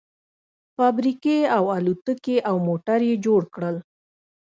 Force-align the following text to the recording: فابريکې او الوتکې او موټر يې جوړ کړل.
فابريکې 0.75 1.37
او 1.57 1.63
الوتکې 1.77 2.35
او 2.49 2.55
موټر 2.67 2.99
يې 3.09 3.15
جوړ 3.25 3.41
کړل. 3.53 3.75